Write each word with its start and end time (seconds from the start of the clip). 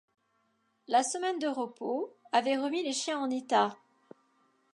La 0.87 1.03
semaine 1.03 1.37
de 1.37 1.45
repos 1.47 2.17
avait 2.31 2.57
remis 2.57 2.81
les 2.81 2.91
chiens 2.91 3.19
en 3.19 3.29
état. 3.29 3.77